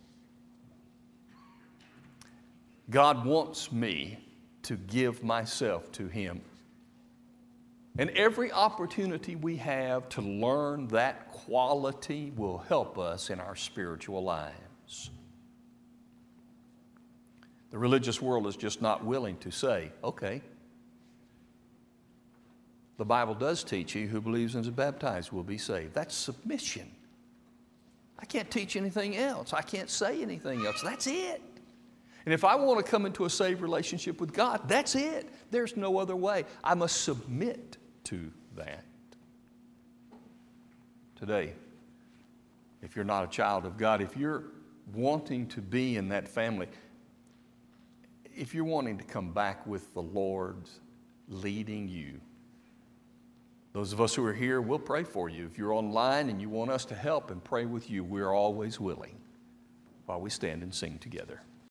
God 2.89 3.27
wants 3.27 3.71
me 3.71 4.19
to 4.67 4.77
give 4.77 5.25
myself 5.25 5.91
to 5.93 6.07
Him. 6.07 6.41
And 7.99 8.11
every 8.11 8.53
opportunity 8.53 9.37
we 9.37 9.57
have 9.57 10.09
to 10.11 10.21
learn 10.21 10.89
that 10.89 11.33
quality 11.33 12.33
will 12.37 12.59
help 12.59 12.99
us 12.99 13.31
in 13.31 13.41
our 13.41 13.57
spiritual 13.57 14.23
lives. 14.23 15.11
The 17.71 17.79
religious 17.79 18.21
world 18.21 18.47
is 18.47 18.57
just 18.57 18.83
not 18.83 19.05
willing 19.05 19.39
to 19.39 19.51
say, 19.51 19.93
okay, 20.05 20.43
the 22.99 23.05
Bible 23.05 23.35
does 23.35 23.65
teach 23.65 23.95
you 23.95 24.07
who 24.07 24.21
believes 24.21 24.55
and 24.55 24.65
is 24.65 24.71
baptized 24.71 25.33
will 25.33 25.43
be 25.43 25.59
saved. 25.59 25.95
That's 25.95 26.15
submission. 26.15 26.91
I 28.19 28.25
can't 28.25 28.51
teach 28.51 28.77
anything 28.77 29.17
else. 29.17 29.53
I 29.53 29.63
can't 29.63 29.91
say 29.91 30.23
anything 30.23 30.65
else. 30.65 30.81
That's 30.83 31.07
it. 31.07 31.43
And 32.27 32.35
if 32.35 32.45
I 32.45 32.57
want 32.57 32.85
to 32.85 32.91
come 32.91 33.07
into 33.07 33.25
a 33.25 33.31
saved 33.31 33.63
relationship 33.63 34.21
with 34.21 34.33
God, 34.33 34.69
that's 34.69 34.97
it. 34.97 35.29
There's 35.53 35.77
no 35.77 35.99
other 35.99 36.17
way. 36.17 36.45
I 36.63 36.75
must 36.75 37.03
submit 37.03 37.79
to 38.05 38.33
that. 38.57 38.85
Today, 41.15 41.55
if 42.83 42.97
you're 42.97 43.05
not 43.05 43.25
a 43.25 43.29
child 43.29 43.65
of 43.65 43.79
God, 43.79 44.03
if 44.03 44.17
you're 44.17 44.43
wanting 44.93 45.47
to 45.49 45.61
be 45.61 45.97
in 45.97 46.09
that 46.09 46.27
family, 46.27 46.67
if 48.35 48.55
you're 48.55 48.65
wanting 48.65 48.99
to 48.99 49.05
come 49.05 49.33
back 49.33 49.65
with 49.65 49.95
the 49.95 50.03
Lord 50.03 50.69
leading 51.29 51.89
you, 51.89 52.21
those 53.73 53.93
of 53.93 54.01
us 54.01 54.15
who 54.15 54.25
are 54.27 54.35
here, 54.35 54.61
we'll 54.61 54.79
pray 54.79 55.05
for 55.05 55.29
you. 55.29 55.47
If 55.47 55.59
you're 55.59 55.73
online 55.73 56.29
and 56.29 56.41
you 56.41 56.49
want 56.49 56.71
us 56.71 56.85
to 56.87 56.95
help 56.95 57.31
and 57.31 57.43
pray 57.43 57.67
with 57.67 57.89
you, 57.89 58.03
we're 58.03 58.33
always 58.33 58.81
willing 58.81 59.17
while 60.07 60.21
we 60.21 60.31
stand 60.31 60.63
and 60.63 60.75
sing 60.75 60.99
together. 60.99 61.41